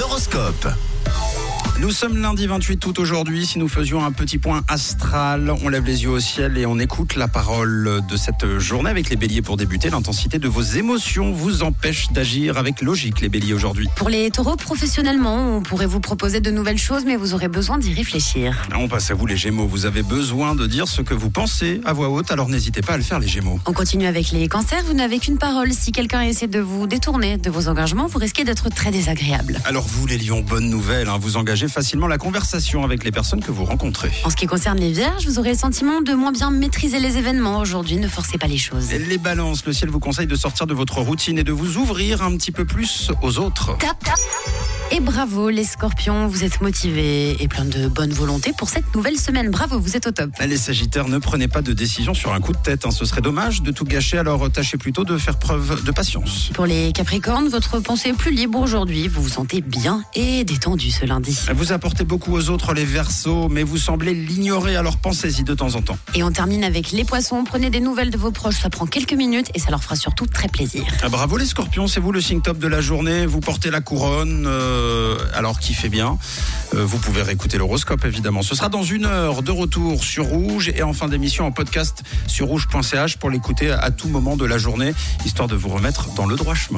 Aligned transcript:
l'horoscope. 0.00 0.99
Nous 1.80 1.92
sommes 1.92 2.18
lundi 2.18 2.46
28 2.46 2.84
août 2.84 2.98
aujourd'hui. 2.98 3.46
Si 3.46 3.58
nous 3.58 3.66
faisions 3.66 4.04
un 4.04 4.12
petit 4.12 4.36
point 4.36 4.60
astral, 4.68 5.50
on 5.64 5.70
lève 5.70 5.86
les 5.86 6.02
yeux 6.02 6.10
au 6.10 6.20
ciel 6.20 6.58
et 6.58 6.66
on 6.66 6.78
écoute 6.78 7.16
la 7.16 7.26
parole 7.26 8.02
de 8.06 8.16
cette 8.18 8.58
journée 8.58 8.90
avec 8.90 9.08
les 9.08 9.16
béliers 9.16 9.40
pour 9.40 9.56
débuter. 9.56 9.88
L'intensité 9.88 10.38
de 10.38 10.46
vos 10.46 10.60
émotions 10.60 11.32
vous 11.32 11.62
empêche 11.62 12.12
d'agir 12.12 12.58
avec 12.58 12.82
logique, 12.82 13.22
les 13.22 13.30
béliers 13.30 13.54
aujourd'hui. 13.54 13.88
Pour 13.96 14.10
les 14.10 14.30
taureaux, 14.30 14.56
professionnellement, 14.56 15.56
on 15.56 15.62
pourrait 15.62 15.86
vous 15.86 16.00
proposer 16.00 16.40
de 16.40 16.50
nouvelles 16.50 16.76
choses, 16.76 17.06
mais 17.06 17.16
vous 17.16 17.32
aurez 17.32 17.48
besoin 17.48 17.78
d'y 17.78 17.94
réfléchir. 17.94 18.54
On 18.76 18.86
passe 18.86 19.10
à 19.10 19.14
vous 19.14 19.24
les 19.24 19.38
gémeaux. 19.38 19.66
Vous 19.66 19.86
avez 19.86 20.02
besoin 20.02 20.54
de 20.54 20.66
dire 20.66 20.86
ce 20.86 21.00
que 21.00 21.14
vous 21.14 21.30
pensez 21.30 21.80
à 21.86 21.94
voix 21.94 22.10
haute, 22.10 22.30
alors 22.30 22.50
n'hésitez 22.50 22.82
pas 22.82 22.92
à 22.92 22.96
le 22.98 23.02
faire 23.02 23.20
les 23.20 23.28
gémeaux. 23.28 23.58
On 23.64 23.72
continue 23.72 24.06
avec 24.06 24.32
les 24.32 24.48
cancers, 24.48 24.84
vous 24.84 24.92
n'avez 24.92 25.18
qu'une 25.18 25.38
parole. 25.38 25.72
Si 25.72 25.92
quelqu'un 25.92 26.20
essaie 26.20 26.46
de 26.46 26.60
vous 26.60 26.86
détourner 26.86 27.38
de 27.38 27.48
vos 27.48 27.68
engagements, 27.68 28.06
vous 28.06 28.18
risquez 28.18 28.44
d'être 28.44 28.68
très 28.68 28.90
désagréable. 28.90 29.58
Alors 29.64 29.86
vous 29.88 30.06
les 30.06 30.18
lions, 30.18 30.42
bonne 30.42 30.68
nouvelle, 30.68 31.08
hein, 31.08 31.16
vous 31.18 31.38
engagez 31.38 31.69
facilement 31.70 32.06
la 32.06 32.18
conversation 32.18 32.84
avec 32.84 33.04
les 33.04 33.12
personnes 33.12 33.42
que 33.42 33.50
vous 33.50 33.64
rencontrez. 33.64 34.10
En 34.24 34.30
ce 34.30 34.36
qui 34.36 34.46
concerne 34.46 34.78
les 34.78 34.92
vierges, 34.92 35.26
vous 35.26 35.38
aurez 35.38 35.52
le 35.52 35.58
sentiment 35.58 36.00
de 36.00 36.12
moins 36.12 36.32
bien 36.32 36.50
maîtriser 36.50 36.98
les 36.98 37.16
événements. 37.16 37.58
Aujourd'hui, 37.60 37.96
ne 37.96 38.08
forcez 38.08 38.36
pas 38.36 38.46
les 38.46 38.58
choses. 38.58 38.92
Les 38.92 39.18
balances, 39.18 39.64
le 39.64 39.72
ciel 39.72 39.90
vous 39.90 40.00
conseille 40.00 40.26
de 40.26 40.36
sortir 40.36 40.66
de 40.66 40.74
votre 40.74 40.98
routine 41.00 41.38
et 41.38 41.44
de 41.44 41.52
vous 41.52 41.78
ouvrir 41.78 42.22
un 42.22 42.36
petit 42.36 42.52
peu 42.52 42.64
plus 42.64 43.10
aux 43.22 43.38
autres. 43.38 43.76
Et 44.92 44.98
bravo 44.98 45.50
les 45.50 45.62
scorpions, 45.62 46.26
vous 46.26 46.42
êtes 46.42 46.60
motivés 46.60 47.40
et 47.40 47.46
plein 47.46 47.64
de 47.64 47.86
bonne 47.86 48.10
volonté 48.10 48.52
pour 48.52 48.68
cette 48.68 48.92
nouvelle 48.92 49.16
semaine. 49.18 49.48
Bravo, 49.48 49.78
vous 49.78 49.96
êtes 49.96 50.08
au 50.08 50.10
top. 50.10 50.30
Les 50.44 50.56
sagittaires, 50.56 51.06
ne 51.06 51.18
prenez 51.18 51.46
pas 51.46 51.62
de 51.62 51.72
décision 51.72 52.12
sur 52.12 52.32
un 52.32 52.40
coup 52.40 52.52
de 52.52 52.58
tête, 52.58 52.84
hein. 52.84 52.90
ce 52.90 53.04
serait 53.04 53.20
dommage 53.20 53.62
de 53.62 53.70
tout 53.70 53.84
gâcher, 53.84 54.18
alors 54.18 54.50
tâchez 54.50 54.78
plutôt 54.78 55.04
de 55.04 55.16
faire 55.16 55.38
preuve 55.38 55.84
de 55.84 55.92
patience. 55.92 56.50
Pour 56.54 56.66
les 56.66 56.90
capricornes, 56.92 57.48
votre 57.48 57.78
pensée 57.78 58.08
est 58.08 58.14
plus 58.14 58.32
libre 58.32 58.58
aujourd'hui. 58.58 59.06
Vous 59.06 59.22
vous 59.22 59.28
sentez 59.28 59.60
bien 59.60 60.02
et 60.14 60.42
détendu 60.42 60.90
ce 60.90 61.06
lundi. 61.06 61.38
Vous 61.54 61.70
apportez 61.70 62.02
beaucoup 62.02 62.34
aux 62.34 62.50
autres 62.50 62.74
les 62.74 62.84
versos, 62.84 63.48
mais 63.48 63.62
vous 63.62 63.78
semblez 63.78 64.12
l'ignorer, 64.12 64.74
alors 64.74 64.96
pensez-y 64.96 65.44
de 65.44 65.54
temps 65.54 65.76
en 65.76 65.82
temps. 65.82 65.98
Et 66.14 66.24
on 66.24 66.32
termine 66.32 66.64
avec 66.64 66.90
les 66.90 67.04
poissons. 67.04 67.44
Prenez 67.44 67.70
des 67.70 67.80
nouvelles 67.80 68.10
de 68.10 68.18
vos 68.18 68.32
proches, 68.32 68.60
ça 68.60 68.70
prend 68.70 68.86
quelques 68.86 69.12
minutes 69.12 69.52
et 69.54 69.60
ça 69.60 69.70
leur 69.70 69.84
fera 69.84 69.94
surtout 69.94 70.26
très 70.26 70.48
plaisir. 70.48 70.82
Ah, 71.04 71.08
bravo 71.08 71.36
les 71.36 71.46
scorpions, 71.46 71.86
c'est 71.86 72.00
vous 72.00 72.10
le 72.10 72.20
signe 72.20 72.40
top 72.40 72.58
de 72.58 72.66
la 72.66 72.80
journée, 72.80 73.24
vous 73.24 73.40
portez 73.40 73.70
la 73.70 73.80
couronne, 73.80 74.48
euh, 74.80 75.18
alors 75.34 75.60
qui 75.60 75.74
fait 75.74 75.88
bien. 75.88 76.18
Euh, 76.74 76.84
vous 76.84 76.98
pouvez 76.98 77.22
réécouter 77.22 77.58
l'horoscope 77.58 78.04
évidemment. 78.04 78.42
Ce 78.42 78.54
sera 78.54 78.68
dans 78.68 78.82
une 78.82 79.04
heure 79.04 79.42
de 79.42 79.50
retour 79.50 80.02
sur 80.02 80.26
Rouge 80.26 80.70
et 80.74 80.82
en 80.82 80.92
fin 80.92 81.08
d'émission 81.08 81.46
en 81.46 81.52
podcast 81.52 82.02
sur 82.26 82.46
rouge.ch 82.46 83.16
pour 83.16 83.30
l'écouter 83.30 83.70
à 83.70 83.90
tout 83.90 84.08
moment 84.08 84.36
de 84.36 84.44
la 84.44 84.58
journée, 84.58 84.94
histoire 85.24 85.48
de 85.48 85.56
vous 85.56 85.68
remettre 85.68 86.12
dans 86.14 86.26
le 86.26 86.36
droit 86.36 86.54
chemin. 86.54 86.68